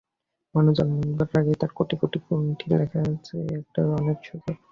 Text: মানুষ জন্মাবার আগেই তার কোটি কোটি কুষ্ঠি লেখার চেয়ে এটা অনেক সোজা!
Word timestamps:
মানুষ 0.55 0.73
জন্মাবার 0.79 1.39
আগেই 1.39 1.57
তার 1.61 1.71
কোটি 1.77 1.95
কোটি 2.01 2.17
কুষ্ঠি 2.23 2.65
লেখার 2.71 3.07
চেয়ে 3.25 3.51
এটা 3.59 3.81
অনেক 3.99 4.17
সোজা! 4.27 4.51